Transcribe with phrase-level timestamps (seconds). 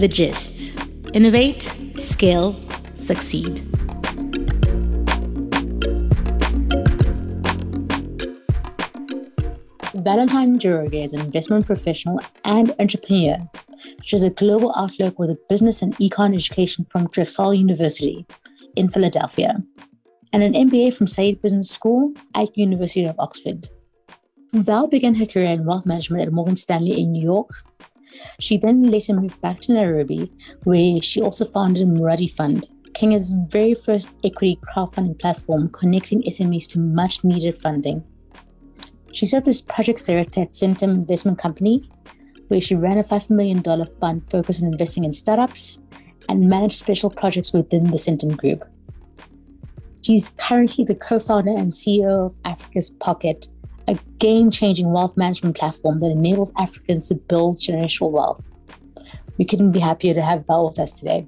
[0.00, 0.72] The Gist
[1.12, 2.58] Innovate, Scale,
[2.94, 3.58] Succeed.
[9.96, 13.46] Valentine Njoroge is an investment professional and entrepreneur.
[14.02, 18.24] She has a global outlook with a business and econ education from Drexel University
[18.76, 19.62] in Philadelphia
[20.32, 23.68] and an MBA from Said Business School at University of Oxford.
[24.54, 27.50] Val began her career in wealth management at Morgan Stanley in New York.
[28.38, 30.32] She then later moved back to Nairobi,
[30.64, 36.78] where she also founded Mradi Fund, Kenya's very first equity crowdfunding platform connecting SMEs to
[36.78, 38.04] much needed funding.
[39.12, 41.90] She served as projects director at Centum Investment Company,
[42.48, 43.62] where she ran a $5 million
[44.00, 45.78] fund focused on investing in startups
[46.28, 48.64] and managed special projects within the Centum Group.
[50.02, 53.46] She's currently the co founder and CEO of Africa's Pocket,
[53.90, 58.48] a game changing wealth management platform that enables Africans to build generational wealth.
[59.36, 61.26] We couldn't be happier to have Val with us today.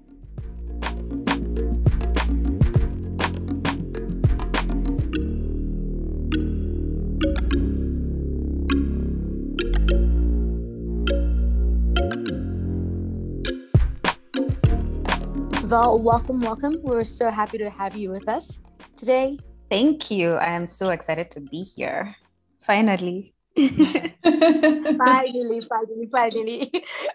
[15.65, 16.77] Val, welcome, welcome.
[16.85, 18.61] We're so happy to have you with us
[18.95, 19.39] today.
[19.69, 20.35] Thank you.
[20.35, 22.15] I am so excited to be here.
[22.67, 23.35] Finally.
[23.57, 26.73] finally, finally, finally.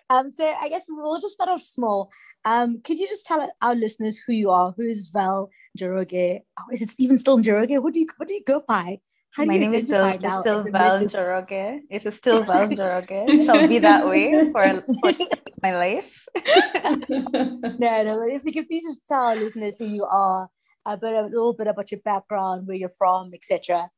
[0.09, 2.11] Um, so I guess we'll just start off small.
[2.45, 4.73] Um, could you just tell our listeners who you are?
[4.77, 6.41] Who is Val Njoroge?
[6.59, 7.81] Oh, is it even still Njoroge?
[7.81, 8.99] What do you what do you go by?
[9.31, 11.81] How My name is still, still Val Njoroge.
[11.89, 13.45] It is still Val Njoroge.
[13.45, 15.13] Shall be that way for, for
[15.61, 16.25] my life.
[17.09, 18.21] no, no.
[18.23, 20.49] If you could please just tell our listeners who you are,
[20.85, 23.89] a bit, a little bit about your background, where you're from, etc.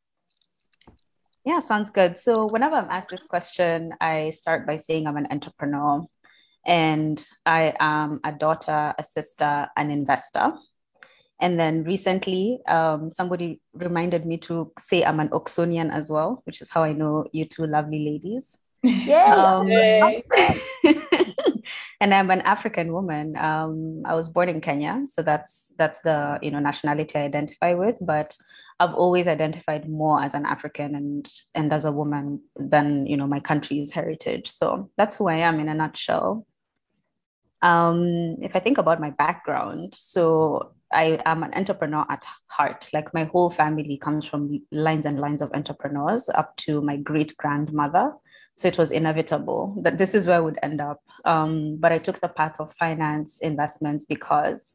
[1.50, 2.20] Yeah, sounds good.
[2.20, 6.06] So whenever I'm asked this question, I start by saying I'm an entrepreneur,
[6.64, 10.54] and I am a daughter, a sister, an investor.
[11.42, 16.62] And then recently, um, somebody reminded me to say I'm an Oxonian as well, which
[16.62, 18.56] is how I know you two lovely ladies.
[18.84, 19.34] Yeah.
[19.34, 19.72] Um,
[22.00, 23.36] and I'm an African woman.
[23.36, 27.74] Um, I was born in Kenya, so that's that's the you know nationality I identify
[27.74, 27.96] with.
[28.00, 28.38] But
[28.80, 33.28] I've always identified more as an African and and as a woman than you know
[33.28, 34.50] my country's heritage.
[34.50, 36.46] So that's who I am in a nutshell.
[37.62, 42.90] Um, if I think about my background, so I am an entrepreneur at heart.
[42.94, 47.36] Like my whole family comes from lines and lines of entrepreneurs up to my great
[47.38, 48.14] grandmother.
[48.56, 51.02] So it was inevitable that this is where I would end up.
[51.26, 54.74] Um, but I took the path of finance investments because,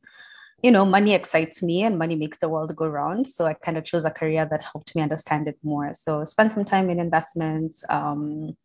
[0.64, 3.26] you know, money excites me and money makes the world go round.
[3.26, 5.92] So I kind of chose a career that helped me understand it more.
[5.94, 8.56] So spent some time in investments um,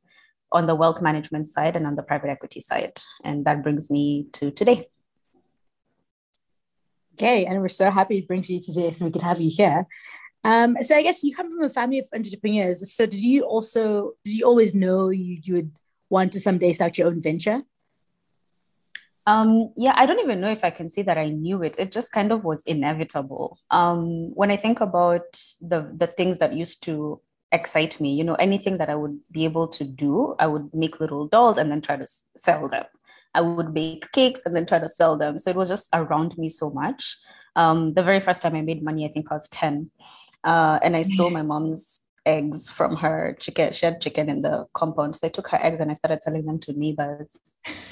[0.50, 2.94] on the wealth management side and on the private equity side.
[3.26, 4.88] And that brings me to today.
[7.16, 9.86] Okay, and we're so happy to bring you today so we can have you here.
[10.46, 12.94] Um, so I guess you come from a family of entrepreneurs.
[12.94, 15.72] So did you also did you always know you, you would
[16.10, 17.62] want to someday start your own venture?
[19.30, 21.78] Um, yeah, I don't even know if I can say that I knew it.
[21.78, 23.60] It just kind of was inevitable.
[23.70, 25.28] Um, when I think about
[25.62, 29.46] the the things that used to excite me, you know, anything that I would be
[29.46, 32.08] able to do, I would make little dolls and then try to
[32.38, 32.86] sell them.
[33.36, 35.38] I would bake cakes and then try to sell them.
[35.38, 37.16] So it was just around me so much.
[37.56, 39.92] Um, the very first time I made money, I think I was 10.
[40.44, 43.74] Uh, and I stole my mom's eggs from her chicken.
[43.74, 45.16] She had chicken in the compound.
[45.16, 47.30] So I took her eggs and I started selling them to neighbors.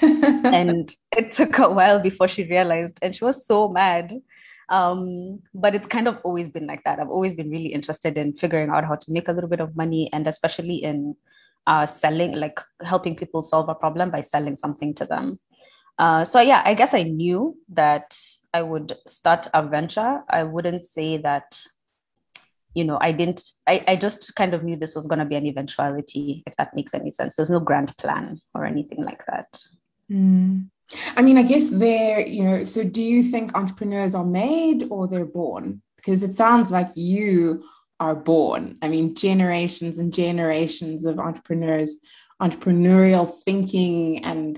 [0.00, 4.20] And it took a while before she realized, and she was so mad.
[4.70, 7.00] Um, but it's kind of always been like that.
[7.00, 9.74] I've always been really interested in figuring out how to make a little bit of
[9.74, 11.16] money and especially in
[11.66, 15.38] uh, selling, like helping people solve a problem by selling something to them.
[15.98, 18.16] Uh, so yeah, I guess I knew that
[18.52, 20.22] I would start a venture.
[20.28, 21.58] I wouldn't say that,
[22.78, 23.42] you know, I didn't.
[23.66, 26.76] I, I just kind of knew this was going to be an eventuality, if that
[26.76, 27.34] makes any sense.
[27.34, 29.48] There's no grand plan or anything like that.
[30.08, 30.68] Mm.
[31.16, 32.62] I mean, I guess they're, you know.
[32.62, 35.82] So do you think entrepreneurs are made or they're born?
[35.96, 37.64] Because it sounds like you
[37.98, 38.78] are born.
[38.80, 41.98] I mean, generations and generations of entrepreneurs,
[42.40, 44.56] entrepreneurial thinking and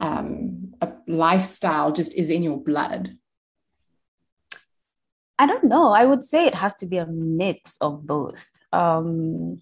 [0.00, 3.16] um, a lifestyle just is in your blood.
[5.42, 5.88] I don't know.
[5.88, 8.44] I would say it has to be a mix of both.
[8.72, 9.60] Um,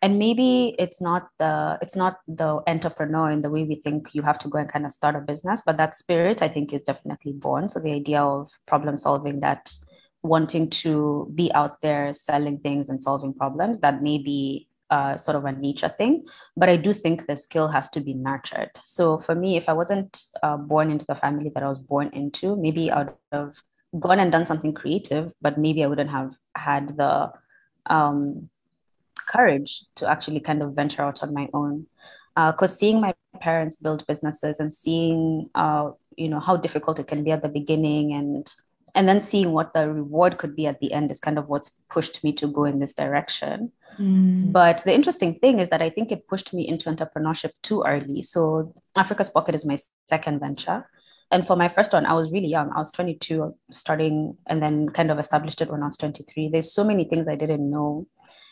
[0.00, 4.22] and maybe it's not the it's not the entrepreneur in the way we think you
[4.22, 6.82] have to go and kind of start a business, but that spirit I think is
[6.82, 7.68] definitely born.
[7.68, 9.70] So the idea of problem solving that
[10.22, 15.44] wanting to be out there selling things and solving problems that maybe uh, sort of
[15.44, 16.24] a nature thing,
[16.56, 18.70] but I do think the skill has to be nurtured.
[18.84, 22.10] So for me, if I wasn't uh, born into the family that I was born
[22.14, 23.54] into, maybe would have
[23.98, 27.32] gone and done something creative, but maybe I wouldn't have had the
[27.86, 28.48] um,
[29.28, 31.86] courage to actually kind of venture out on my own.
[32.34, 37.06] Because uh, seeing my parents build businesses and seeing, uh, you know, how difficult it
[37.06, 38.50] can be at the beginning and
[38.94, 41.72] and then seeing what the reward could be at the end is kind of what's
[41.88, 43.72] pushed me to go in this direction.
[43.98, 44.52] Mm.
[44.52, 48.22] But the interesting thing is that I think it pushed me into entrepreneurship too early.
[48.22, 49.78] So Africa's Pocket is my
[50.08, 50.86] second venture.
[51.32, 52.70] And for my first one, I was really young.
[52.72, 56.50] I was 22 starting and then kind of established it when I was 23.
[56.50, 58.06] There's so many things I didn't know.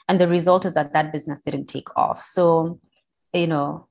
[0.09, 2.25] And the result is that that business didn't take off.
[2.25, 2.81] So,
[3.35, 3.87] you know,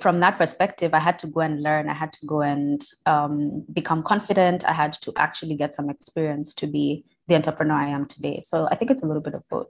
[0.00, 1.90] from that perspective, I had to go and learn.
[1.90, 4.64] I had to go and um, become confident.
[4.64, 8.40] I had to actually get some experience to be the entrepreneur I am today.
[8.42, 9.68] So I think it's a little bit of both.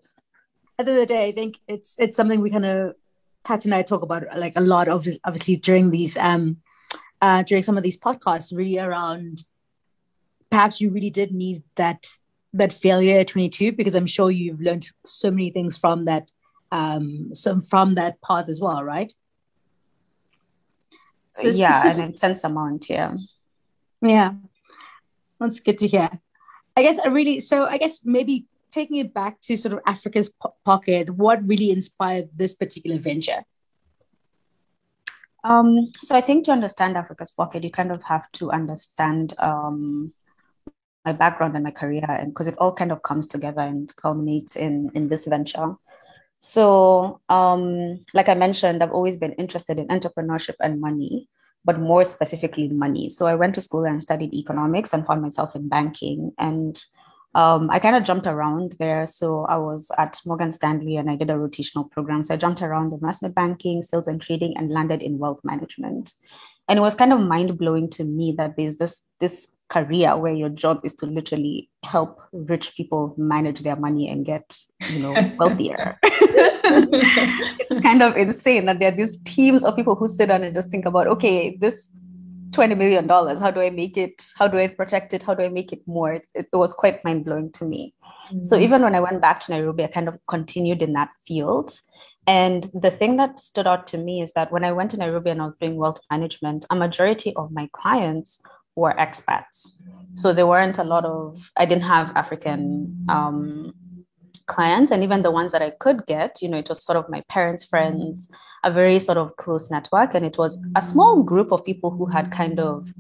[0.79, 2.95] At the end of the day, I think it's it's something we kind of
[3.45, 6.59] Tat and I talk about like a lot of obviously during these um
[7.23, 9.45] uh during some of these podcasts, really around
[10.51, 12.07] perhaps you really did need that
[12.53, 16.31] that failure at 22 because I'm sure you've learned so many things from that
[16.71, 19.13] um some from that path as well, right?
[21.33, 22.91] So yeah, an intense amount.
[22.91, 23.17] Yeah.
[24.03, 24.35] Yeah.
[25.41, 26.11] That's good to hear.
[26.77, 30.31] I guess I really, so I guess maybe taking it back to sort of Africa's
[30.31, 33.45] po- pocket, what really inspired this particular venture?
[35.45, 40.13] Um, so I think to understand Africa's pocket, you kind of have to understand um,
[41.05, 44.57] my background and my career, and because it all kind of comes together and culminates
[44.57, 45.75] in in this venture.
[46.39, 51.29] So, um, like I mentioned, I've always been interested in entrepreneurship and money,
[51.65, 53.11] but more specifically money.
[53.11, 56.33] So I went to school and studied economics and found myself in banking.
[56.39, 56.83] And
[57.35, 59.07] um, I kind of jumped around there.
[59.07, 62.25] So I was at Morgan Stanley and I did a rotational program.
[62.25, 66.13] So I jumped around investment banking, sales and trading, and landed in wealth management.
[66.69, 70.35] And it was kind of mind blowing to me that there's this this career where
[70.35, 74.55] your job is to literally help rich people manage their money and get
[74.91, 80.07] you know wealthier it's kind of insane that there are these teams of people who
[80.07, 81.89] sit down and just think about okay this
[82.53, 83.41] 20 million dollars.
[83.41, 84.25] How do i make it?
[84.37, 85.23] How do i protect it?
[85.23, 86.15] How do i make it more?
[86.15, 87.95] It, it was quite mind-blowing to me.
[88.27, 88.45] Mm-hmm.
[88.45, 91.81] so even when i went back to nairobi i kind of continued in that field.
[92.27, 95.31] And the thing that stood out to me is that when I went to Nairobi
[95.31, 98.41] and I was doing wealth management, a majority of my clients
[98.77, 99.67] were expats.
[100.15, 103.75] So there weren't a lot of, I didn't have African um,
[104.53, 104.91] clients.
[104.91, 107.23] And even the ones that I could get, you know, it was sort of my
[107.29, 108.29] parents' friends,
[108.65, 110.15] a very sort of close network.
[110.15, 112.93] And it was a small group of people who had kind of,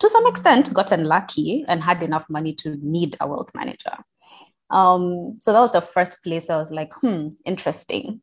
[0.00, 3.96] to some extent, gotten lucky and had enough money to need a wealth manager.
[4.70, 8.22] Um, so that was the first place I was like, hmm, interesting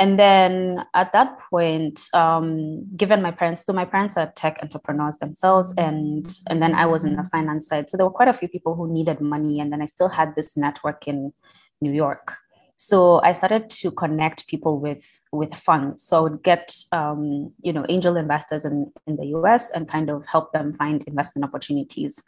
[0.00, 5.18] and then at that point um, given my parents so my parents are tech entrepreneurs
[5.18, 8.32] themselves and and then i was in the finance side so there were quite a
[8.32, 11.32] few people who needed money and then i still had this network in
[11.80, 12.34] new york
[12.76, 17.72] so i started to connect people with with funds so i would get um, you
[17.72, 22.22] know angel investors in, in the us and kind of help them find investment opportunities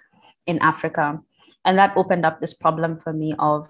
[0.46, 1.20] in africa
[1.64, 3.68] and that opened up this problem for me of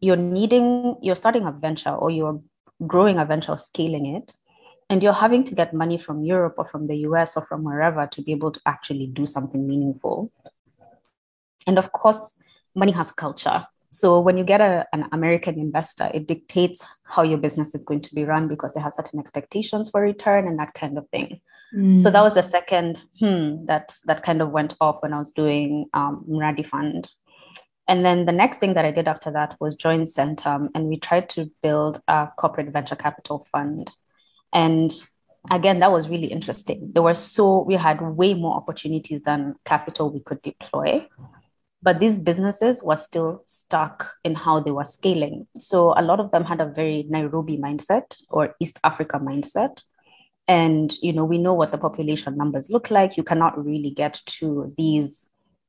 [0.00, 2.40] you're needing you're starting a venture or you're
[2.86, 4.32] growing a venture, scaling it,
[4.90, 8.06] and you're having to get money from Europe or from the US or from wherever
[8.06, 10.30] to be able to actually do something meaningful.
[11.66, 12.36] And of course,
[12.74, 13.66] money has culture.
[13.92, 18.00] So when you get a, an American investor, it dictates how your business is going
[18.02, 21.40] to be run because they have certain expectations for return and that kind of thing.
[21.76, 22.00] Mm.
[22.00, 25.30] So that was the second hmm that that kind of went off when I was
[25.30, 27.12] doing um, Mradi Fund.
[27.86, 30.98] And then the next thing that I did after that was join Centum, and we
[30.98, 33.90] tried to build a corporate venture capital fund.
[34.54, 34.90] And
[35.50, 36.92] again, that was really interesting.
[36.94, 41.06] There were so, we had way more opportunities than capital we could deploy.
[41.82, 45.48] But these businesses were still stuck in how they were scaling.
[45.58, 49.82] So a lot of them had a very Nairobi mindset or East Africa mindset.
[50.46, 53.16] And you know, we know what the population numbers look like.
[53.16, 55.26] You cannot really get to these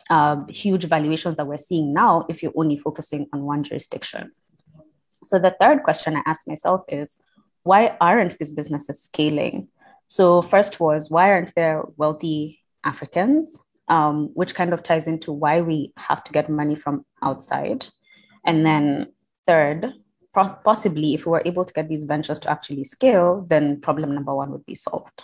[0.09, 4.31] uh, huge valuations that we're seeing now if you're only focusing on one jurisdiction.
[5.25, 7.17] So the third question I asked myself is,
[7.63, 9.69] why aren't these businesses scaling?
[10.07, 13.57] So first was, why aren't there wealthy Africans?
[13.89, 17.85] Um, which kind of ties into why we have to get money from outside.
[18.45, 19.11] And then
[19.45, 19.93] third,
[20.33, 24.33] possibly if we were able to get these ventures to actually scale, then problem number
[24.33, 25.23] one would be solved.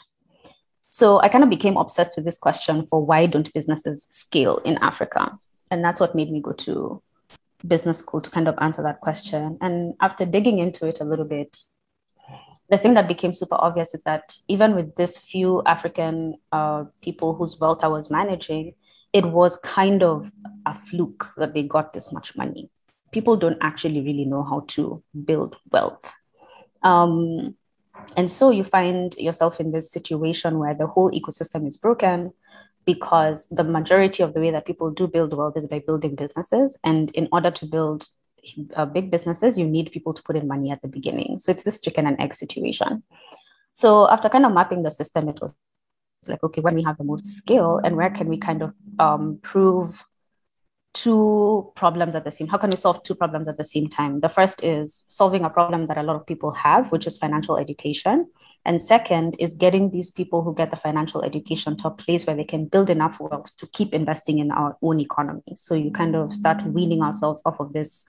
[0.89, 4.77] So I kind of became obsessed with this question for why don't businesses scale in
[4.79, 5.37] Africa?
[5.71, 7.01] And that's what made me go to
[7.65, 9.57] business school to kind of answer that question.
[9.61, 11.63] And after digging into it a little bit,
[12.69, 17.33] the thing that became super obvious is that even with this few African uh, people
[17.33, 18.73] whose wealth I was managing,
[19.11, 20.31] it was kind of
[20.65, 22.69] a fluke that they got this much money.
[23.11, 26.05] People don't actually really know how to build wealth.
[26.83, 27.55] Um,
[28.15, 32.31] and so you find yourself in this situation where the whole ecosystem is broken
[32.85, 36.77] because the majority of the way that people do build wealth is by building businesses.
[36.83, 38.07] And in order to build
[38.75, 41.39] uh, big businesses, you need people to put in money at the beginning.
[41.39, 43.03] So it's this chicken and egg situation.
[43.73, 45.53] So after kind of mapping the system, it was
[46.27, 49.39] like, okay, when we have the most scale and where can we kind of um,
[49.41, 49.95] prove
[50.93, 54.21] two problems at the same how can we solve two problems at the same time
[54.21, 57.57] the first is solving a problem that a lot of people have which is financial
[57.57, 58.27] education
[58.65, 62.35] and second is getting these people who get the financial education to a place where
[62.35, 66.15] they can build enough wealth to keep investing in our own economy so you kind
[66.15, 68.07] of start weaning ourselves off of this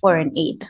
[0.00, 0.66] foreign aid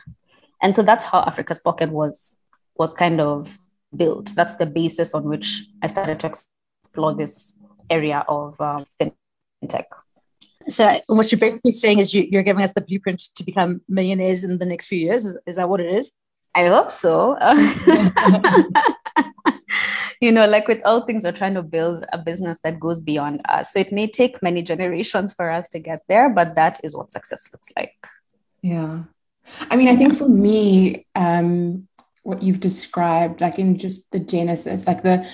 [0.61, 2.35] and so that's how africa's pocket was
[2.75, 3.49] was kind of
[3.95, 7.57] built that's the basis on which i started to explore this
[7.89, 9.85] area of um, fintech
[10.67, 14.43] so what you're basically saying is you, are giving us the blueprint to become millionaires
[14.43, 15.25] in the next few years.
[15.25, 16.11] Is, is that what it is?
[16.55, 17.37] I hope so.
[20.21, 23.41] you know, like with all things, we're trying to build a business that goes beyond
[23.47, 23.73] us.
[23.73, 27.11] So it may take many generations for us to get there, but that is what
[27.11, 27.95] success looks like.
[28.61, 29.03] Yeah.
[29.69, 31.87] I mean, I think for me, um,
[32.23, 35.27] what you've described, like in just the genesis, like the,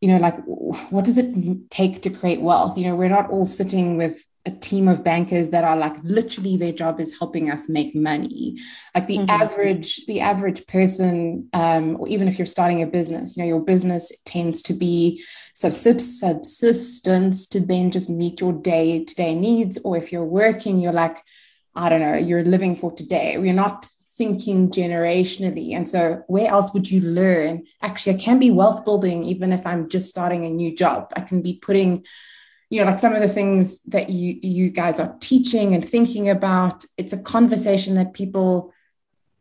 [0.00, 2.78] you know, like what does it take to create wealth?
[2.78, 6.56] You know, we're not all sitting with a team of bankers that are like literally
[6.56, 8.56] their job is helping us make money
[8.94, 9.30] like the mm-hmm.
[9.42, 13.60] average the average person um, or even if you're starting a business you know your
[13.60, 15.22] business tends to be
[15.54, 20.92] subsistence to then just meet your day to day needs or if you're working you're
[20.92, 21.18] like
[21.78, 23.38] i don't know you're living for today.
[23.38, 25.74] We're not thinking generationally.
[25.76, 27.66] And so where else would you learn?
[27.82, 31.12] Actually i can be wealth building even if i'm just starting a new job.
[31.16, 32.04] I can be putting
[32.70, 36.28] you know like some of the things that you you guys are teaching and thinking
[36.28, 36.84] about.
[36.96, 38.74] It's a conversation that people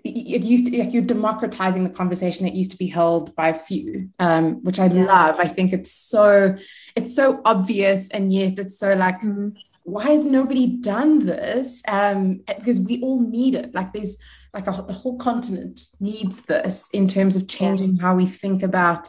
[0.04, 3.54] it used to like you're democratizing the conversation that used to be held by a
[3.54, 5.04] few um, which i yeah.
[5.04, 5.40] love.
[5.40, 6.56] I think it's so
[6.96, 9.50] it's so obvious and yet it's so like mm-hmm.
[9.88, 14.18] Why has nobody done this um, because we all need it like there's
[14.54, 19.08] like a, the whole continent needs this in terms of changing how we think about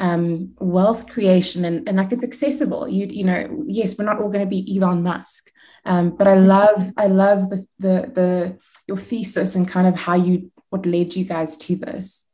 [0.00, 2.88] um, wealth creation and, and like it's accessible.
[2.88, 5.50] You you know, yes, we're not all going to be Elon Musk,
[5.86, 10.16] um, but I love I love the the the your thesis and kind of how
[10.16, 12.26] you what led you guys to this.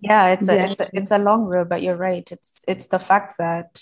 [0.00, 0.70] Yeah, it's a, yes.
[0.72, 2.30] it's a, it's a long road, but you're right.
[2.30, 3.80] It's it's the fact that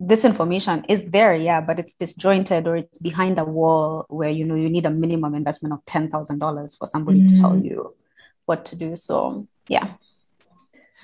[0.00, 4.44] this information is there, yeah, but it's disjointed or it's behind a wall where you
[4.44, 7.34] know you need a minimum investment of ten thousand dollars for somebody mm.
[7.34, 7.64] to tell mm.
[7.64, 7.94] you
[8.46, 8.96] what to do.
[8.96, 9.92] So yeah.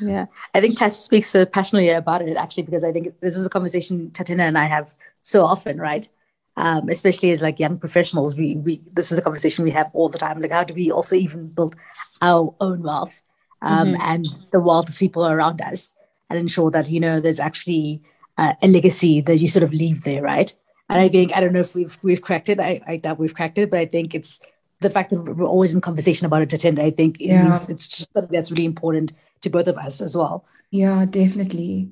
[0.01, 3.45] Yeah, I think Tat speaks so passionately about it actually because I think this is
[3.45, 6.09] a conversation Tatina and I have so often, right?
[6.57, 10.09] Um, especially as like young professionals, we we this is a conversation we have all
[10.09, 10.41] the time.
[10.41, 11.77] Like, how do we also even build
[12.21, 13.23] our own wealth
[13.63, 14.03] um, mm-hmm.
[14.03, 15.97] and the wealth of people around us,
[16.29, 18.03] and ensure that you know there's actually
[18.39, 20.55] uh, a legacy that you sort of leave there, right?
[20.89, 22.61] And I think I don't know if we've we've cracked it.
[22.61, 24.41] I, I doubt we've cracked it, but I think it's
[24.81, 26.49] the fact that we're always in conversation about it.
[26.49, 27.43] Tatinda, I think it yeah.
[27.43, 30.47] means it's just something that's really important to both of us as well.
[30.71, 31.91] Yeah, definitely.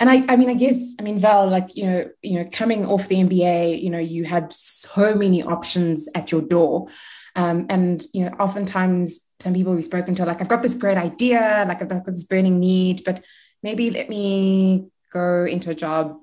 [0.00, 2.84] And I, I mean, I guess, I mean, Val, like, you know, you know, coming
[2.84, 6.88] off the MBA, you know, you had so many options at your door.
[7.34, 10.74] Um, and, you know, oftentimes some people we've spoken to are like, I've got this
[10.74, 13.24] great idea, like I've got this burning need, but
[13.62, 16.16] maybe let me go into a job,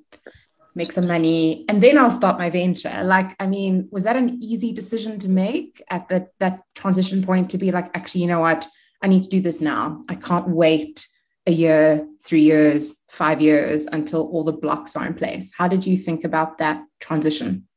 [0.76, 3.04] make some money, and then I'll start my venture.
[3.04, 7.50] Like, I mean, was that an easy decision to make at that that transition point
[7.52, 8.68] to be like, actually, you know what?
[9.02, 10.04] I need to do this now.
[10.10, 11.08] I can't wait
[11.48, 15.54] a year, three years, five years until all the blocks are in place.
[15.56, 17.68] How did you think about that transition?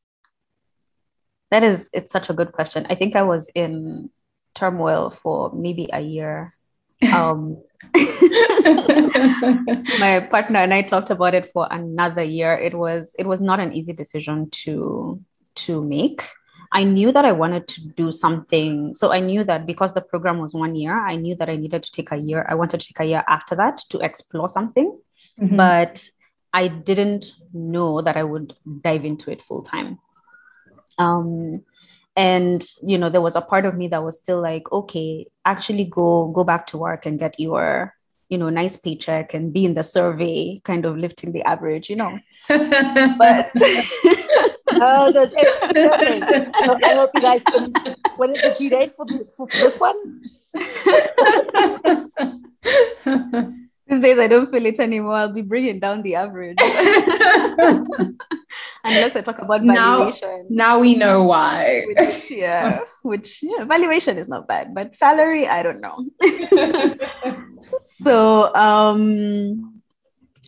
[1.51, 2.87] That is, it's such a good question.
[2.89, 4.11] I think I was in
[4.55, 6.53] turmoil for maybe a year.
[7.13, 7.63] Um,
[10.01, 12.55] my partner and I talked about it for another year.
[12.55, 15.21] It was it was not an easy decision to
[15.57, 16.23] to make.
[16.73, 18.95] I knew that I wanted to do something.
[18.95, 21.83] So I knew that because the program was one year, I knew that I needed
[21.83, 22.47] to take a year.
[22.49, 24.99] I wanted to take a year after that to explore something.
[25.41, 25.57] Mm-hmm.
[25.57, 26.07] But
[26.53, 29.99] I didn't know that I would dive into it full time.
[30.99, 31.65] Um,
[32.19, 35.85] and you know, there was a part of me that was still like, okay, actually
[35.85, 37.95] go go back to work and get your
[38.29, 41.95] you know nice paycheck and be in the survey, kind of lifting the average, you
[41.95, 42.19] know.
[42.49, 43.53] but
[44.83, 47.73] oh, there's extra I hope you guys finish.
[48.17, 49.07] When is the due date for,
[49.37, 50.23] for, for this one?
[53.89, 55.15] these days I don't feel it anymore.
[55.15, 56.59] I'll be bringing down the average.
[58.85, 60.47] Unless I talk about valuation.
[60.49, 61.85] Now, now we know why.
[61.87, 66.07] Which, yeah, which yeah, valuation is not bad, but salary, I don't know.
[68.03, 69.83] so um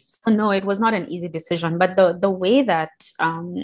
[0.06, 1.78] so no, it was not an easy decision.
[1.78, 3.56] But the the way that um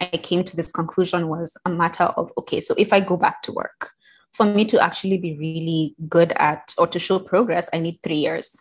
[0.00, 3.42] I came to this conclusion was a matter of okay, so if I go back
[3.44, 3.90] to work,
[4.34, 8.18] for me to actually be really good at or to show progress, I need three
[8.18, 8.60] years.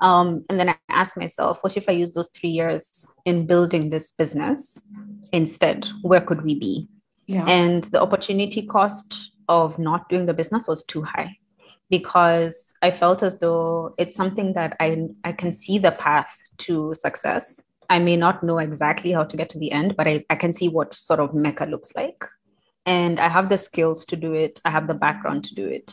[0.00, 3.90] Um, and then I asked myself, what if I use those three years in building
[3.90, 4.78] this business
[5.32, 5.88] instead?
[6.02, 6.88] Where could we be?
[7.26, 7.44] Yeah.
[7.46, 11.36] And the opportunity cost of not doing the business was too high
[11.90, 16.94] because I felt as though it's something that I, I can see the path to
[16.94, 17.60] success.
[17.90, 20.52] I may not know exactly how to get to the end, but I, I can
[20.52, 22.22] see what sort of Mecca looks like
[22.88, 24.60] and I have the skills to do it.
[24.64, 25.92] I have the background to do it.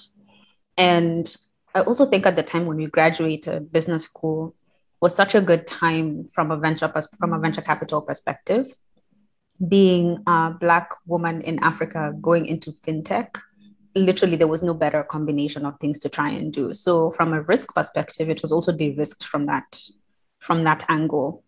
[0.78, 1.36] And
[1.76, 4.56] I also think at the time when we graduated business school
[5.02, 8.74] was such a good time from a venture from a venture capital perspective.
[9.68, 13.30] Being a black woman in Africa going into fintech,
[13.94, 16.74] literally there was no better combination of things to try and do.
[16.74, 19.80] So from a risk perspective, it was also de-risked from that
[20.40, 21.44] from that angle.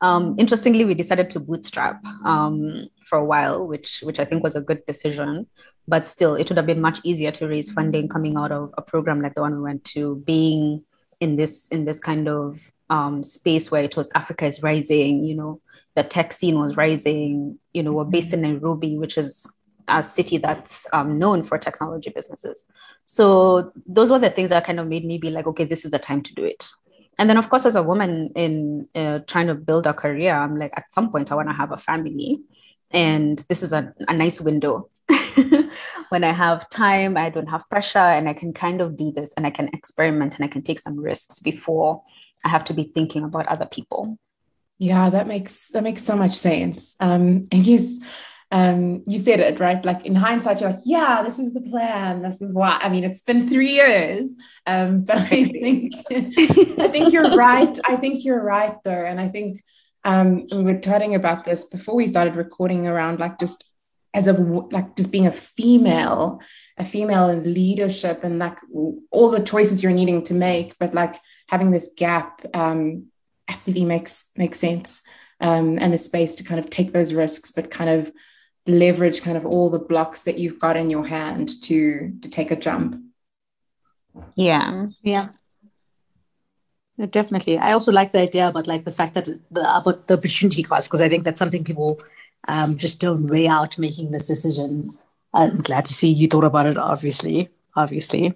[0.00, 4.54] Um, interestingly, we decided to bootstrap um, for a while, which which I think was
[4.54, 5.46] a good decision.
[5.86, 8.82] But still, it would have been much easier to raise funding coming out of a
[8.82, 10.82] program like the one we went to, being
[11.20, 12.58] in this in this kind of
[12.90, 15.24] um, space where it was Africa is rising.
[15.24, 15.60] You know,
[15.94, 17.58] the tech scene was rising.
[17.72, 19.46] You know, we're based in Nairobi, which is
[19.86, 22.64] a city that's um, known for technology businesses.
[23.04, 25.90] So those were the things that kind of made me be like, okay, this is
[25.90, 26.66] the time to do it
[27.18, 30.58] and then of course as a woman in uh, trying to build a career i'm
[30.58, 32.40] like at some point i want to have a family
[32.90, 34.88] and this is a, a nice window
[36.08, 39.32] when i have time i don't have pressure and i can kind of do this
[39.36, 42.02] and i can experiment and i can take some risks before
[42.44, 44.18] i have to be thinking about other people
[44.78, 47.98] yeah that makes that makes so much sense um i guess
[48.54, 49.84] um, you said it right.
[49.84, 52.22] Like in hindsight, you're like, yeah, this was the plan.
[52.22, 52.78] This is why.
[52.80, 55.92] I mean, it's been three years, um, but I think
[56.78, 57.76] I think you're right.
[57.84, 59.60] I think you're right though, and I think
[60.04, 63.64] um, we were chatting about this before we started recording around like just
[64.14, 66.40] as a like just being a female,
[66.78, 68.58] a female in leadership, and like
[69.10, 71.16] all the choices you're needing to make, but like
[71.48, 73.08] having this gap um,
[73.48, 75.02] absolutely makes makes sense.
[75.40, 78.12] Um, and the space to kind of take those risks, but kind of
[78.66, 82.52] leverage kind of all the blocks that you've got in your hand to to take
[82.52, 83.02] a jump.
[84.36, 84.86] Yeah.
[85.02, 85.30] Yeah.
[87.10, 87.58] Definitely.
[87.58, 90.88] I also like the idea about like the fact that the about the opportunity cost
[90.88, 92.00] because i think that's something people
[92.48, 94.96] um, just don't weigh out making this decision
[95.32, 98.34] i'm glad to see you thought about it obviously obviously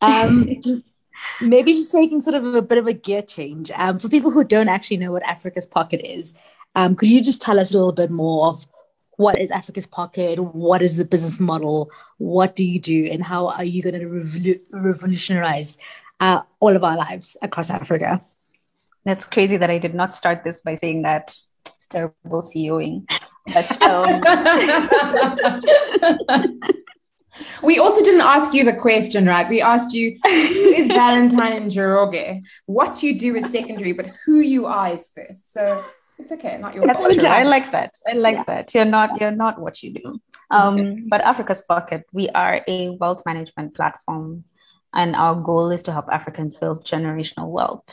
[0.00, 0.48] um,
[1.40, 4.44] maybe just taking sort of a bit of a gear change um, for people who
[4.44, 6.34] don't actually know what africa's pocket is
[6.74, 8.66] um, could you just tell us a little bit more of
[9.16, 10.38] what is Africa's Pocket?
[10.38, 11.90] What is the business model?
[12.18, 13.08] What do you do?
[13.10, 15.78] And how are you going to revolu- revolutionize
[16.20, 18.20] uh, all of our lives across Africa?
[19.04, 23.06] That's crazy that I did not start this by saying that it's terrible CEOing.
[23.52, 24.22] But, um...
[27.62, 29.48] we also didn't ask you the question, right?
[29.48, 32.42] We asked you who is Valentine Njoroge?
[32.66, 35.52] What you do is secondary, but who you are is first.
[35.52, 35.84] So
[36.18, 37.24] it's okay, not your fault.
[37.24, 37.94] I like that.
[38.06, 38.44] I like yeah.
[38.46, 38.74] that.
[38.74, 40.20] You're not you're not what you do.
[40.50, 44.44] Um, but Africa's Pocket, we are a wealth management platform,
[44.92, 47.84] and our goal is to help Africans build generational wealth.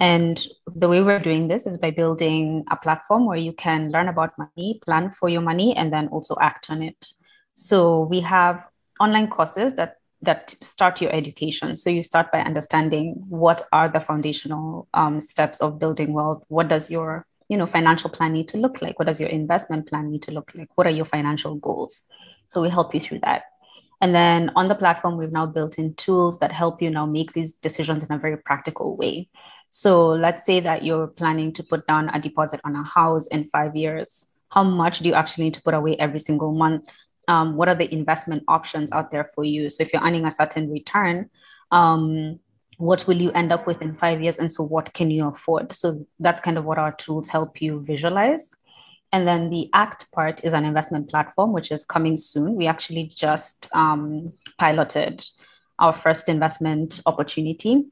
[0.00, 4.08] And the way we're doing this is by building a platform where you can learn
[4.08, 7.12] about money, plan for your money, and then also act on it.
[7.54, 8.64] So we have
[8.98, 11.76] online courses that that start your education.
[11.76, 16.44] So you start by understanding what are the foundational um, steps of building wealth.
[16.48, 19.86] What does your you know financial plan need to look like what does your investment
[19.88, 22.04] plan need to look like what are your financial goals
[22.46, 23.42] so we help you through that
[24.00, 27.32] and then on the platform we've now built in tools that help you now make
[27.32, 29.28] these decisions in a very practical way
[29.70, 33.44] so let's say that you're planning to put down a deposit on a house in
[33.44, 34.30] five years.
[34.50, 36.92] How much do you actually need to put away every single month?
[37.28, 39.70] Um, what are the investment options out there for you?
[39.70, 41.30] So if you're earning a certain return
[41.70, 42.40] um,
[42.78, 45.74] what will you end up with in five years and so what can you afford?
[45.74, 48.46] So that's kind of what our tools help you visualize.
[49.12, 52.54] And then the act part is an investment platform which is coming soon.
[52.54, 55.22] We actually just um, piloted
[55.78, 57.84] our first investment opportunity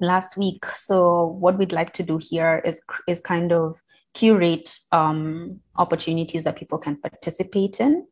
[0.00, 3.80] last week so what we'd like to do here is is kind of
[4.14, 8.06] curate um, opportunities that people can participate in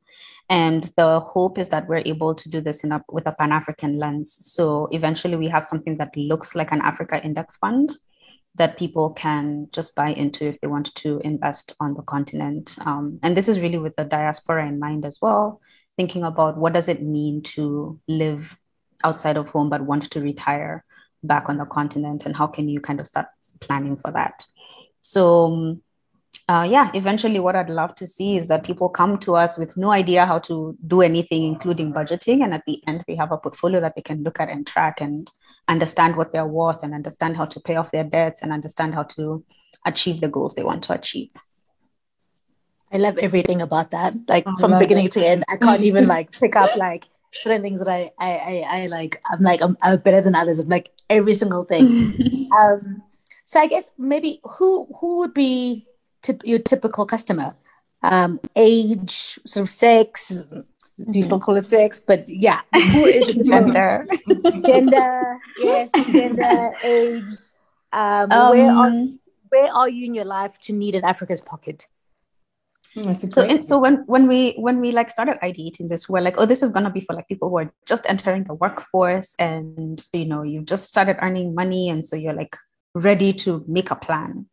[0.48, 3.50] and the hope is that we're able to do this in a, with a Pan
[3.50, 4.38] African lens.
[4.42, 7.92] So eventually we have something that looks like an Africa index fund,
[8.54, 12.76] that people can just buy into if they want to invest on the continent.
[12.80, 15.60] Um, and this is really with the diaspora in mind as well,
[15.96, 18.56] thinking about what does it mean to live
[19.04, 20.84] outside of home but want to retire
[21.26, 23.26] back on the continent and how can you kind of start
[23.60, 24.44] planning for that.
[25.00, 25.82] So um,
[26.48, 29.76] uh, yeah, eventually, what I'd love to see is that people come to us with
[29.76, 32.44] no idea how to do anything, including budgeting.
[32.44, 35.00] And at the end, they have a portfolio that they can look at and track
[35.00, 35.28] and
[35.66, 39.02] understand what they're worth and understand how to pay off their debts and understand how
[39.02, 39.44] to
[39.84, 41.30] achieve the goals they want to achieve.
[42.92, 44.14] I love everything about that.
[44.28, 45.12] Like from beginning it.
[45.12, 47.06] to end, I can't even like pick up like
[47.42, 49.20] certain things that I, I, I, I like.
[49.30, 50.64] I'm like, I'm, I'm better than others.
[50.66, 52.48] Like every single thing.
[52.58, 53.02] um,
[53.44, 55.86] so I guess maybe who, who would be
[56.44, 57.54] your typical customer?
[58.02, 60.30] Um, age, sort of sex.
[60.30, 61.98] Do you still call it sex?
[61.98, 64.06] But yeah, who is gender?
[64.64, 67.28] gender, yes, gender, age.
[67.92, 68.92] Um, um, where are
[69.48, 71.86] where are you in your life to need an Africa's pocket?
[72.96, 76.46] Hmm, so so when when we when we like started ideating this we're like oh
[76.46, 80.24] this is gonna be for like people who are just entering the workforce and you
[80.24, 82.56] know you've just started earning money and so you're like
[82.94, 84.46] ready to make a plan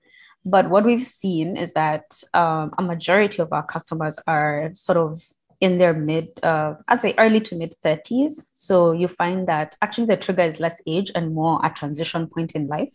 [0.44, 5.22] but what we've seen is that um, a majority of our customers are sort of
[5.62, 8.34] in their mid, uh, I'd say early to mid 30s.
[8.50, 12.52] So you find that actually the trigger is less age and more a transition point
[12.52, 12.94] in life.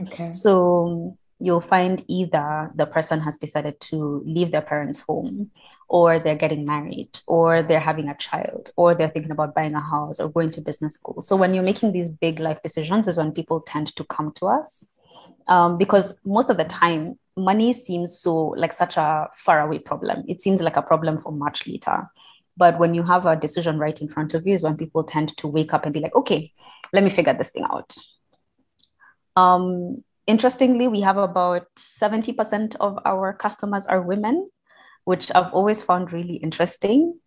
[0.00, 0.30] Okay.
[0.30, 5.50] So you'll find either the person has decided to leave their parents' home,
[5.88, 9.80] or they're getting married, or they're having a child, or they're thinking about buying a
[9.80, 11.22] house or going to business school.
[11.22, 14.46] So when you're making these big life decisions, is when people tend to come to
[14.46, 14.84] us
[15.48, 20.24] um, because most of the time money seems so like such a faraway problem.
[20.28, 22.08] It seems like a problem for much later.
[22.56, 25.36] But when you have a decision right in front of you is when people tend
[25.38, 26.52] to wake up and be like okay
[26.94, 27.94] let me figure this thing out.
[29.36, 34.48] Um, interestingly we have about 70% of our customers are women
[35.04, 37.18] which i've always found really interesting.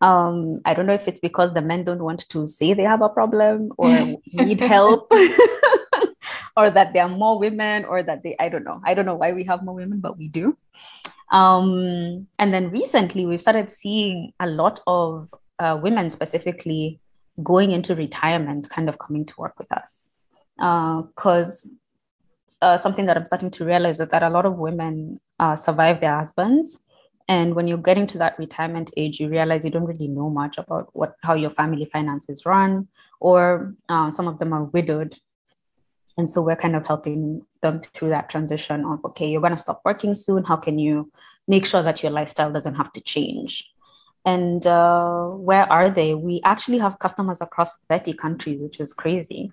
[0.00, 3.02] Um, I don't know if it's because the men don't want to say they have
[3.02, 3.88] a problem or
[4.32, 5.10] need help
[6.56, 8.80] or that there are more women or that they i don't know.
[8.84, 10.56] I don't know why we have more women but we do.
[11.30, 17.00] Um, and then recently we've started seeing a lot of uh, women specifically
[17.42, 20.10] going into retirement kind of coming to work with us.
[20.56, 21.68] Because uh,
[22.60, 26.00] uh, something that i'm starting to realize is that a lot of women uh, survive
[26.00, 26.78] their husbands
[27.28, 30.58] and when you're getting to that retirement age you realize you don't really know much
[30.58, 32.86] about what how your family finances run
[33.20, 35.16] or uh, some of them are widowed
[36.18, 39.58] and so we're kind of helping them through that transition of, okay, you're going to
[39.58, 40.44] stop working soon.
[40.44, 41.10] How can you
[41.48, 43.68] make sure that your lifestyle doesn't have to change?
[44.24, 46.14] And uh, where are they?
[46.14, 49.52] We actually have customers across 30 countries, which is crazy.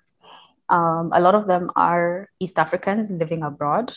[0.70, 3.92] Um, a lot of them are East Africans living abroad,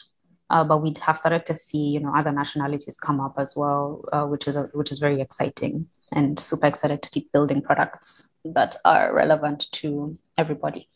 [0.49, 4.03] uh, but we have started to see, you know, other nationalities come up as well,
[4.11, 8.27] uh, which is a, which is very exciting and super excited to keep building products
[8.43, 10.89] that are relevant to everybody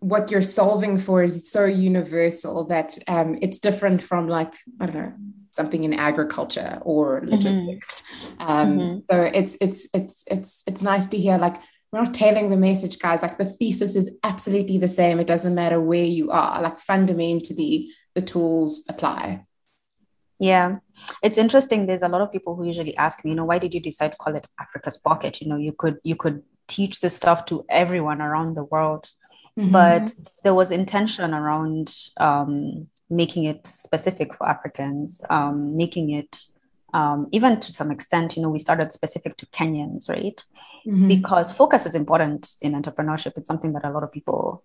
[0.00, 4.94] what you're solving for is so universal that um, it's different from like I don't
[4.94, 5.12] know
[5.50, 7.30] something in agriculture or mm-hmm.
[7.30, 8.02] logistics.
[8.02, 8.50] Mm-hmm.
[8.50, 8.98] Um, mm-hmm.
[9.10, 11.56] So it's it's it's it's it's nice to hear like
[11.92, 13.22] we're not tailoring the message, guys.
[13.22, 15.20] Like the thesis is absolutely the same.
[15.20, 16.60] It doesn't matter where you are.
[16.60, 19.44] Like fundamentally, the tools apply.
[20.38, 20.78] Yeah,
[21.22, 21.86] it's interesting.
[21.86, 24.12] There's a lot of people who usually ask me, you know, why did you decide
[24.12, 25.40] to call it Africa's Pocket?
[25.40, 29.08] You know, you could you could teach this stuff to everyone around the world
[29.58, 29.72] mm-hmm.
[29.72, 36.46] but there was intention around um, making it specific for Africans, um, making it
[36.96, 40.42] um, even to some extent, you know, we started specific to Kenyans, right?
[40.86, 41.08] Mm-hmm.
[41.08, 43.36] Because focus is important in entrepreneurship.
[43.36, 44.64] It's something that a lot of people,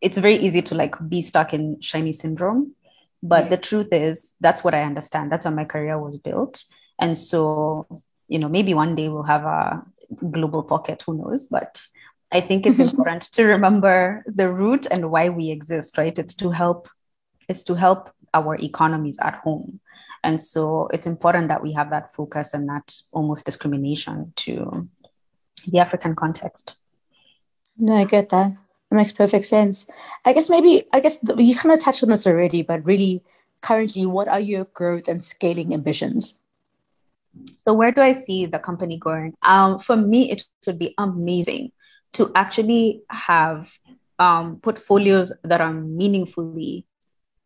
[0.00, 2.76] it's very easy to like be stuck in shiny syndrome.
[3.20, 3.50] But yeah.
[3.50, 5.32] the truth is, that's what I understand.
[5.32, 6.64] That's why my career was built.
[7.00, 9.82] And so, you know, maybe one day we'll have a
[10.30, 11.48] global pocket, who knows?
[11.48, 11.82] But
[12.30, 16.16] I think it's important to remember the root and why we exist, right?
[16.16, 16.88] It's to help
[17.48, 19.80] it's to help our economies at home.
[20.24, 24.88] And so it's important that we have that focus and that almost discrimination to
[25.66, 26.76] the African context.
[27.76, 28.52] No, I get that.
[28.90, 29.88] It makes perfect sense.
[30.24, 33.22] I guess maybe I guess you kind of touched on this already, but really
[33.62, 36.36] currently what are your growth and scaling ambitions?
[37.58, 39.34] So where do I see the company going?
[39.42, 41.72] Um, for me, it would be amazing
[42.14, 43.70] to actually have
[44.18, 46.84] um, portfolios that are meaningfully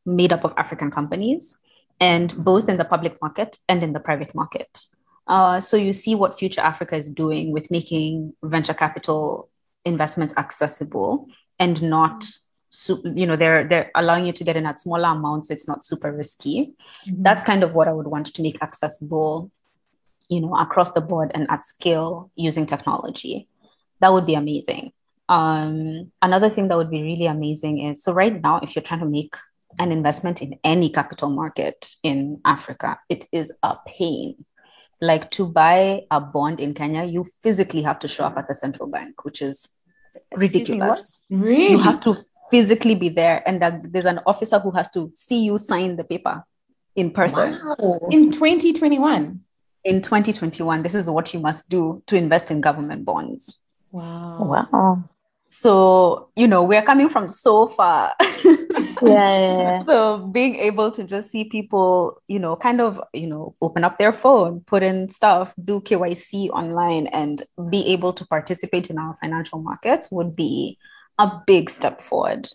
[0.04, 1.56] made up of African companies,
[2.00, 4.80] and both in the public market and in the private market.
[5.26, 9.48] Uh, so you see what Future Africa is doing with making venture capital
[9.84, 11.28] investments accessible
[11.58, 12.24] and not
[13.14, 15.84] you know they're they're allowing you to get in at smaller amounts so it's not
[15.84, 16.74] super risky
[17.06, 17.22] mm-hmm.
[17.22, 19.50] that's kind of what i would want to make accessible
[20.28, 23.48] you know across the board and at scale using technology
[24.00, 24.92] that would be amazing
[25.28, 29.00] um, another thing that would be really amazing is so right now if you're trying
[29.00, 29.34] to make
[29.78, 32.98] an investment in any capital market in africa.
[33.08, 34.44] It is a pain.
[35.00, 38.56] Like to buy a bond in kenya you physically have to show up at the
[38.56, 39.68] central bank which is
[40.34, 41.20] ridiculous.
[41.30, 41.72] Really?
[41.72, 45.44] You have to physically be there and that there's an officer who has to see
[45.44, 46.44] you sign the paper
[46.94, 47.52] in person.
[47.78, 48.08] Wow.
[48.10, 49.40] in 2021
[49.84, 53.58] in 2021 this is what you must do to invest in government bonds.
[53.92, 54.70] Wow.
[54.72, 55.08] Wow
[55.60, 58.14] so you know we're coming from so far.
[58.20, 58.38] Yeah,
[59.02, 63.82] yeah, so being able to just see people you know kind of you know open
[63.82, 68.98] up their phone put in stuff do kyc online and be able to participate in
[68.98, 70.78] our financial markets would be
[71.18, 72.48] a big step forward.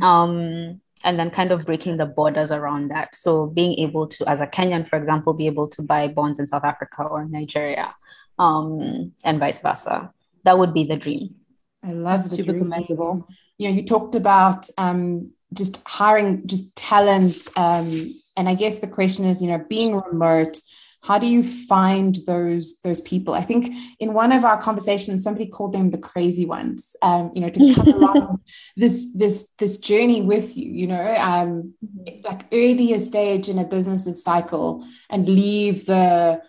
[0.00, 3.14] Um and then kind of breaking the borders around that.
[3.14, 6.46] So being able to as a kenyan for example be able to buy bonds in
[6.46, 7.94] south africa or nigeria
[8.38, 10.12] um and vice versa.
[10.44, 11.36] That would be the dream
[11.84, 13.28] I love the super commendable.
[13.58, 18.86] You know, you talked about um, just hiring just talent, um, and I guess the
[18.86, 20.58] question is, you know, being remote.
[21.02, 23.34] How do you find those those people?
[23.34, 26.94] I think in one of our conversations, somebody called them the crazy ones.
[27.02, 28.40] Um, you know, to come along
[28.76, 30.70] this this this journey with you.
[30.70, 31.74] You know, um,
[32.22, 36.40] like earlier stage in a business's cycle, and leave the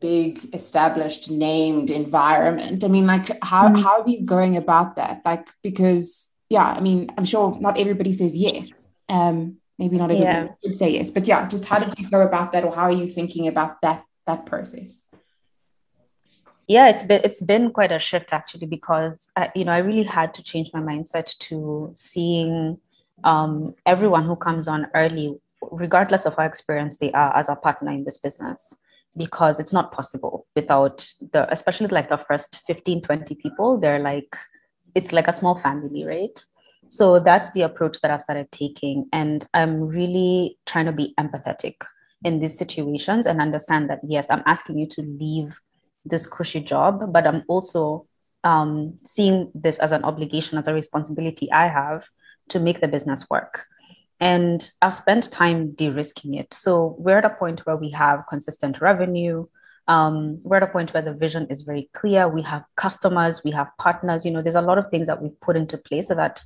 [0.00, 2.84] big established named environment.
[2.84, 3.82] I mean like how, mm-hmm.
[3.82, 5.22] how are you going about that?
[5.24, 8.92] Like because yeah i mean i'm sure not everybody says yes.
[9.08, 10.54] Um maybe not everybody yeah.
[10.64, 12.92] would say yes but yeah just how did you go about that or how are
[12.92, 15.08] you thinking about that that process?
[16.66, 20.02] Yeah it's been it's been quite a shift actually because I, you know i really
[20.02, 22.78] had to change my mindset to seeing
[23.24, 25.38] um, everyone who comes on early
[25.70, 28.74] regardless of how experienced they are as a partner in this business
[29.16, 34.36] because it's not possible without the especially like the first 15 20 people they're like
[34.94, 36.38] it's like a small family right?
[36.88, 41.74] So that's the approach that i've started taking and i'm really trying to be empathetic
[42.24, 45.60] in these situations and understand that yes i'm asking you to leave
[46.04, 48.06] this cushy job but i'm also
[48.44, 52.06] um, seeing this as an obligation as a responsibility i have
[52.48, 53.66] to make the business work
[54.20, 56.54] and I've spent time de-risking it.
[56.54, 59.46] So we're at a point where we have consistent revenue.
[59.88, 62.28] Um, we're at a point where the vision is very clear.
[62.28, 64.24] We have customers, we have partners.
[64.24, 66.42] You know, there's a lot of things that we've put into place so that